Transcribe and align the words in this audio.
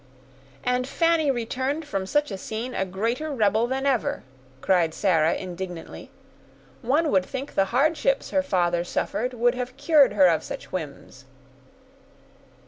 "And 0.63 0.87
Fanny 0.87 1.29
returned 1.29 1.85
from 1.85 2.07
such 2.07 2.31
a 2.31 2.37
scene 2.39 2.73
a 2.73 2.85
greater 2.85 3.31
rebel 3.31 3.67
than 3.67 3.85
ever," 3.85 4.23
cried 4.59 4.95
Sarah, 4.95 5.35
indignantly; 5.35 6.09
"one 6.81 7.11
would 7.11 7.23
think 7.23 7.53
the 7.53 7.65
hardships 7.65 8.31
her 8.31 8.41
father 8.41 8.83
suffered 8.83 9.35
would 9.35 9.53
have 9.53 9.77
cured 9.77 10.13
her 10.13 10.25
of 10.25 10.41
such 10.43 10.71
whims." 10.71 11.25